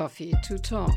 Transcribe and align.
Coffee 0.00 0.34
to 0.48 0.56
Talk. 0.56 0.96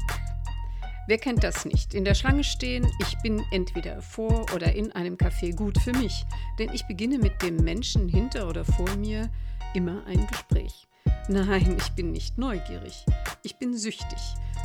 Wer 1.08 1.17
kennt 1.17 1.43
das 1.43 1.66
nicht? 1.66 1.93
In 1.93 2.05
der 2.05 2.13
Schlange 2.13 2.46
stehen, 2.46 2.90
ich 3.01 3.17
bin 3.22 3.43
entweder 3.51 4.01
vor 4.01 4.45
oder 4.56 4.72
in 4.75 4.93
einem 4.93 5.16
Café 5.16 5.53
gut 5.53 5.77
für 5.77 5.92
mich, 5.92 6.24
denn 6.58 6.69
ich 6.72 6.87
beginne 6.87 7.17
mit 7.17 7.42
dem 7.42 7.58
Menschen 7.58 8.07
hinter 8.07 8.47
oder 8.47 8.63
vor 8.63 8.89
mir 8.95 9.29
immer 9.73 10.05
ein 10.07 10.25
Gespräch. 10.27 10.88
Nein, 11.27 11.76
ich 11.78 11.92
bin 11.92 12.14
nicht 12.14 12.38
neugierig, 12.38 13.05
ich 13.42 13.58
bin 13.58 13.78
süchtig. 13.78 14.20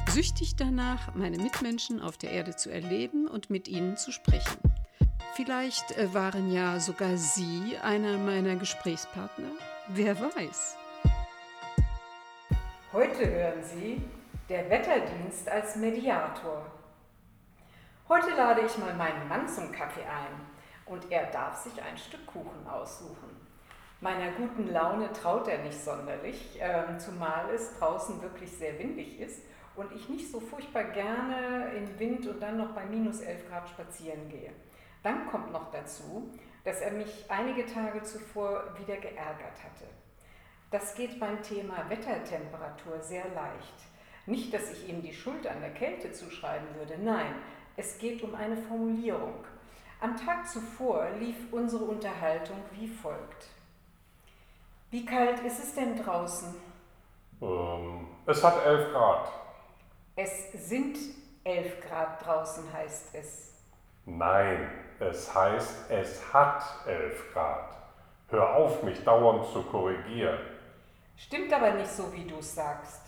Süchtig 0.08 0.54
danach, 0.54 1.16
meine 1.16 1.38
Mitmenschen 1.38 2.00
auf 2.00 2.16
der 2.16 2.30
Erde 2.30 2.54
zu 2.54 2.70
erleben 2.70 3.26
und 3.26 3.50
mit 3.50 3.66
ihnen 3.66 3.96
zu 3.96 4.12
sprechen. 4.12 4.58
Vielleicht 5.34 5.98
äh, 5.98 6.14
waren 6.14 6.52
ja 6.52 6.78
sogar 6.78 7.16
Sie 7.16 7.76
einer 7.82 8.18
meiner 8.18 8.54
Gesprächspartner. 8.54 9.50
Wer 9.88 10.16
weiß. 10.20 10.76
Heute 12.92 13.28
hören 13.28 13.64
Sie 13.64 14.00
der 14.48 14.70
Wetterdienst 14.70 15.46
als 15.50 15.76
Mediator. 15.76 16.64
Heute 18.08 18.30
lade 18.30 18.62
ich 18.62 18.78
mal 18.78 18.94
meinen 18.94 19.28
Mann 19.28 19.46
zum 19.46 19.70
Kaffee 19.72 20.04
ein 20.04 20.40
und 20.86 21.12
er 21.12 21.26
darf 21.26 21.56
sich 21.56 21.82
ein 21.82 21.98
Stück 21.98 22.26
Kuchen 22.26 22.66
aussuchen. 22.66 23.46
Meiner 24.00 24.30
guten 24.32 24.72
Laune 24.72 25.12
traut 25.12 25.48
er 25.48 25.58
nicht 25.58 25.78
sonderlich, 25.78 26.58
äh, 26.62 26.96
zumal 26.96 27.50
es 27.50 27.78
draußen 27.78 28.22
wirklich 28.22 28.50
sehr 28.50 28.78
windig 28.78 29.20
ist 29.20 29.42
und 29.76 29.92
ich 29.92 30.08
nicht 30.08 30.30
so 30.32 30.40
furchtbar 30.40 30.84
gerne 30.84 31.70
im 31.76 31.98
Wind 31.98 32.26
und 32.26 32.40
dann 32.40 32.56
noch 32.56 32.70
bei 32.70 32.86
minus 32.86 33.20
11 33.20 33.50
Grad 33.50 33.68
spazieren 33.68 34.30
gehe. 34.30 34.52
Dann 35.02 35.26
kommt 35.26 35.52
noch 35.52 35.70
dazu, 35.70 36.32
dass 36.64 36.80
er 36.80 36.92
mich 36.92 37.26
einige 37.28 37.66
Tage 37.66 38.02
zuvor 38.02 38.64
wieder 38.78 38.96
geärgert 38.96 39.62
hatte. 39.62 39.84
Das 40.70 40.94
geht 40.94 41.20
beim 41.20 41.42
Thema 41.42 41.84
Wettertemperatur 41.90 42.98
sehr 43.00 43.28
leicht. 43.34 43.74
Nicht, 44.28 44.52
dass 44.52 44.70
ich 44.70 44.86
ihm 44.90 45.00
die 45.00 45.14
Schuld 45.14 45.46
an 45.46 45.62
der 45.62 45.72
Kälte 45.72 46.12
zuschreiben 46.12 46.68
würde, 46.74 46.98
nein, 47.02 47.34
es 47.78 47.96
geht 47.96 48.22
um 48.22 48.34
eine 48.34 48.58
Formulierung. 48.58 49.42
Am 50.02 50.18
Tag 50.18 50.46
zuvor 50.46 51.08
lief 51.18 51.50
unsere 51.50 51.84
Unterhaltung 51.84 52.58
wie 52.72 52.88
folgt. 52.88 53.46
Wie 54.90 55.06
kalt 55.06 55.40
ist 55.40 55.60
es 55.60 55.74
denn 55.74 55.96
draußen? 56.04 56.54
Ähm, 57.40 58.06
es 58.26 58.44
hat 58.44 58.66
11 58.66 58.92
Grad. 58.92 59.32
Es 60.14 60.52
sind 60.52 60.98
11 61.44 61.80
Grad 61.88 62.26
draußen, 62.26 62.70
heißt 62.70 63.14
es. 63.14 63.54
Nein, 64.04 64.70
es 65.00 65.34
heißt, 65.34 65.90
es 65.90 66.34
hat 66.34 66.62
11 66.86 67.32
Grad. 67.32 67.70
Hör 68.28 68.56
auf, 68.56 68.82
mich 68.82 69.02
dauernd 69.04 69.50
zu 69.54 69.62
korrigieren. 69.62 70.38
Stimmt 71.16 71.50
aber 71.50 71.70
nicht 71.70 71.90
so, 71.90 72.12
wie 72.12 72.26
du 72.26 72.36
es 72.40 72.54
sagst. 72.54 73.07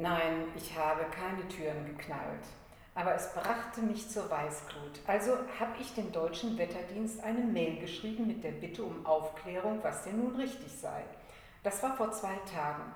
Nein, 0.00 0.44
ich 0.54 0.78
habe 0.78 1.06
keine 1.10 1.48
Türen 1.48 1.84
geknallt, 1.84 2.44
aber 2.94 3.16
es 3.16 3.32
brachte 3.34 3.80
mich 3.80 4.08
zur 4.08 4.30
Weißglut. 4.30 5.00
Also 5.08 5.32
habe 5.58 5.72
ich 5.80 5.92
dem 5.92 6.12
deutschen 6.12 6.56
Wetterdienst 6.56 7.20
eine 7.24 7.40
Mail 7.40 7.80
geschrieben 7.80 8.28
mit 8.28 8.44
der 8.44 8.52
Bitte 8.52 8.84
um 8.84 9.04
Aufklärung, 9.04 9.80
was 9.82 10.04
denn 10.04 10.18
nun 10.22 10.36
richtig 10.36 10.70
sei. 10.70 11.02
Das 11.64 11.82
war 11.82 11.96
vor 11.96 12.12
zwei 12.12 12.36
Tagen. 12.54 12.92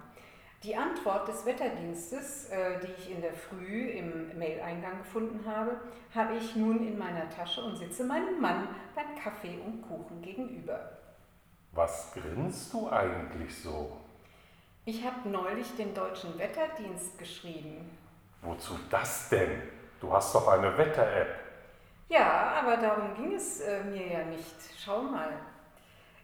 Die 0.62 0.76
Antwort 0.76 1.26
des 1.26 1.44
Wetterdienstes, 1.44 2.50
äh, 2.50 2.78
die 2.78 2.92
ich 2.96 3.10
in 3.10 3.20
der 3.20 3.34
Früh 3.34 3.88
im 3.88 4.38
Maileingang 4.38 4.98
gefunden 4.98 5.44
habe, 5.44 5.80
habe 6.14 6.36
ich 6.36 6.54
nun 6.54 6.86
in 6.86 6.96
meiner 6.96 7.28
Tasche 7.30 7.64
und 7.64 7.74
sitze 7.74 8.04
meinem 8.04 8.40
Mann 8.40 8.68
beim 8.94 9.20
Kaffee 9.20 9.58
und 9.58 9.82
Kuchen 9.82 10.22
gegenüber. 10.22 10.98
Was 11.72 12.12
grinst 12.14 12.72
du 12.72 12.88
eigentlich 12.88 13.60
so? 13.60 13.96
Ich 14.84 15.04
habe 15.04 15.28
neulich 15.28 15.76
den 15.76 15.94
deutschen 15.94 16.36
Wetterdienst 16.36 17.16
geschrieben. 17.16 17.96
Wozu 18.40 18.76
das 18.90 19.28
denn? 19.28 19.62
Du 20.00 20.12
hast 20.12 20.34
doch 20.34 20.48
eine 20.48 20.76
Wetter-App. 20.76 21.36
Ja, 22.08 22.54
aber 22.60 22.76
darum 22.76 23.14
ging 23.14 23.32
es 23.32 23.60
äh, 23.60 23.84
mir 23.84 24.08
ja 24.08 24.24
nicht. 24.24 24.56
Schau 24.76 25.02
mal. 25.02 25.38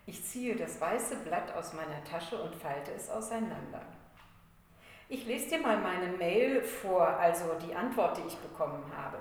Ich 0.07 0.25
ziehe 0.25 0.57
das 0.57 0.81
weiße 0.81 1.19
Blatt 1.19 1.55
aus 1.55 1.73
meiner 1.73 2.03
Tasche 2.03 2.37
und 2.43 2.53
falte 2.57 2.91
es 2.97 3.09
auseinander. 3.09 3.83
Ich 5.09 5.25
lese 5.25 5.51
dir 5.51 5.61
mal 5.61 5.79
meine 5.79 6.09
Mail 6.17 6.61
vor, 6.61 7.07
also 7.07 7.55
die 7.65 7.77
Antwort, 7.77 8.17
die 8.17 8.27
ich 8.27 8.37
bekommen 8.39 8.83
habe. 8.97 9.19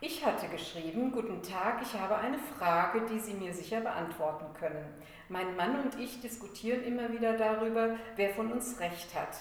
Ich 0.00 0.22
hatte 0.26 0.48
geschrieben, 0.48 1.10
guten 1.10 1.42
Tag, 1.42 1.80
ich 1.80 1.98
habe 1.98 2.16
eine 2.16 2.36
Frage, 2.58 3.06
die 3.10 3.18
Sie 3.18 3.32
mir 3.32 3.54
sicher 3.54 3.80
beantworten 3.80 4.44
können. 4.52 4.94
Mein 5.30 5.56
Mann 5.56 5.80
und 5.80 5.98
ich 5.98 6.20
diskutieren 6.20 6.84
immer 6.84 7.10
wieder 7.10 7.32
darüber, 7.38 7.96
wer 8.14 8.28
von 8.34 8.52
uns 8.52 8.78
recht 8.78 9.14
hat. 9.14 9.38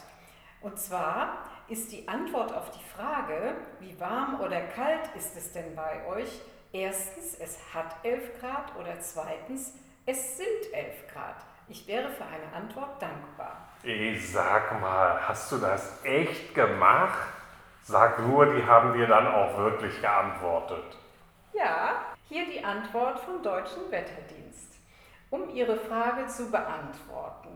Und 0.61 0.79
zwar 0.79 1.43
ist 1.67 1.91
die 1.91 2.07
Antwort 2.07 2.53
auf 2.53 2.71
die 2.71 2.83
Frage, 2.95 3.55
wie 3.81 3.99
warm 3.99 4.39
oder 4.39 4.61
kalt 4.61 5.09
ist 5.17 5.35
es 5.35 5.51
denn 5.51 5.75
bei 5.75 6.05
euch? 6.07 6.39
Erstens, 6.71 7.35
es 7.35 7.59
hat 7.73 7.93
11 8.03 8.39
Grad 8.39 8.73
oder 8.79 8.97
zweitens, 9.01 9.73
es 10.05 10.37
sind 10.37 10.73
11 10.73 11.07
Grad. 11.11 11.35
Ich 11.67 11.85
wäre 11.85 12.09
für 12.11 12.23
eine 12.23 12.53
Antwort 12.55 13.01
dankbar. 13.01 13.67
Ich 13.83 14.31
sag 14.31 14.79
mal, 14.79 15.19
hast 15.27 15.51
du 15.51 15.57
das 15.57 16.01
echt 16.05 16.55
gemacht? 16.55 17.34
Sag 17.87 18.17
nur, 18.17 18.47
die 18.47 18.65
haben 18.65 18.93
dir 18.93 19.05
dann 19.05 19.27
auch 19.27 19.59
wirklich 19.59 20.01
geantwortet. 20.01 20.97
Ja, 21.53 22.05
hier 22.27 22.43
die 22.47 22.63
Antwort 22.63 23.19
vom 23.19 23.43
Deutschen 23.43 23.91
Wetterdienst. 23.91 24.73
Um 25.29 25.51
Ihre 25.53 25.77
Frage 25.77 26.25
zu 26.25 26.49
beantworten. 26.49 27.49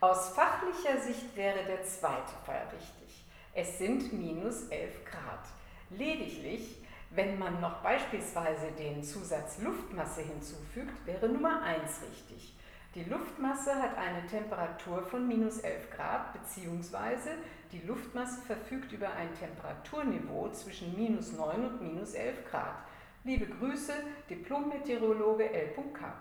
Aus 0.00 0.34
fachlicher 0.34 1.00
Sicht 1.00 1.34
wäre 1.34 1.64
der 1.64 1.82
zweite 1.82 2.34
Fall 2.44 2.62
richtig. 2.74 3.24
Es 3.54 3.78
sind 3.78 4.12
minus 4.12 4.68
11 4.68 5.02
Grad. 5.06 5.46
Lediglich, 5.88 6.84
wenn 7.08 7.38
man 7.38 7.58
noch 7.62 7.76
beispielsweise 7.76 8.72
den 8.72 9.02
Zusatz 9.02 9.62
Luftmasse 9.62 10.20
hinzufügt, 10.20 11.06
wäre 11.06 11.26
Nummer 11.26 11.62
1 11.62 12.02
richtig. 12.02 12.54
Die 12.96 13.04
Luftmasse 13.04 13.72
hat 13.80 13.96
eine 13.96 14.26
Temperatur 14.26 15.02
von 15.04 15.28
minus 15.28 15.58
11 15.60 15.90
Grad, 15.92 16.32
beziehungsweise 16.32 17.30
die 17.70 17.86
Luftmasse 17.86 18.42
verfügt 18.42 18.90
über 18.90 19.12
ein 19.12 19.32
Temperaturniveau 19.38 20.48
zwischen 20.48 20.96
minus 20.96 21.32
9 21.32 21.66
und 21.66 21.80
minus 21.80 22.14
11 22.14 22.50
Grad. 22.50 22.74
Liebe 23.22 23.46
Grüße, 23.46 23.92
Diplom-Meteorologe 24.28 25.52
L.K. 25.52 26.14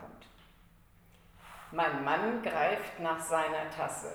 Mein 1.71 2.03
Mann 2.03 2.43
greift 2.43 2.99
nach 2.99 3.19
seiner 3.19 3.71
Tasse, 3.75 4.11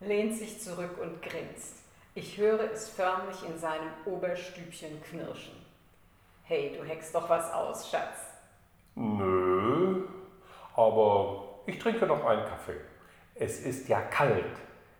lehnt 0.00 0.34
sich 0.34 0.62
zurück 0.62 0.96
und 0.98 1.20
grinst. 1.20 1.76
Ich 2.14 2.38
höre 2.38 2.70
es 2.70 2.88
förmlich 2.88 3.42
in 3.46 3.58
seinem 3.58 3.90
Oberstübchen 4.06 5.02
knirschen. 5.02 5.56
Hey, 6.44 6.74
du 6.74 6.84
heckst 6.84 7.14
doch 7.14 7.28
was 7.28 7.52
aus, 7.52 7.90
Schatz. 7.90 8.18
Nö, 8.94 10.06
aber 10.74 11.51
ich 11.66 11.78
trinke 11.78 12.06
noch 12.06 12.24
einen 12.24 12.44
Kaffee. 12.44 12.80
Es 13.34 13.60
ist 13.60 13.88
ja 13.88 14.00
kalt. 14.00 14.56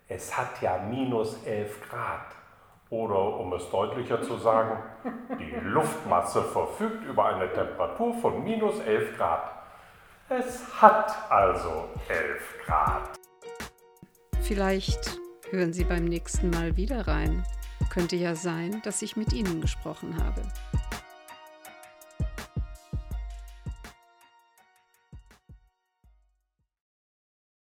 Es 0.08 0.36
hat 0.36 0.60
ja 0.60 0.78
minus 0.78 1.44
11 1.44 1.88
Grad. 1.88 2.26
Oder 2.90 3.38
um 3.38 3.52
es 3.54 3.70
deutlicher 3.70 4.20
zu 4.22 4.36
sagen, 4.36 4.78
die 5.38 5.54
Luftmasse 5.62 6.42
verfügt 6.42 7.04
über 7.04 7.26
eine 7.26 7.50
Temperatur 7.52 8.14
von 8.14 8.44
minus 8.44 8.80
11 8.80 9.16
Grad. 9.16 9.50
Es 10.28 10.62
hat 10.80 11.30
also 11.30 11.88
11 12.08 12.66
Grad. 12.66 13.10
Vielleicht 14.42 15.18
hören 15.50 15.72
Sie 15.72 15.84
beim 15.84 16.04
nächsten 16.04 16.50
Mal 16.50 16.76
wieder 16.76 17.06
rein. 17.06 17.44
Könnte 17.90 18.16
ja 18.16 18.34
sein, 18.34 18.80
dass 18.84 19.02
ich 19.02 19.16
mit 19.16 19.32
Ihnen 19.32 19.60
gesprochen 19.60 20.16
habe. 20.22 20.42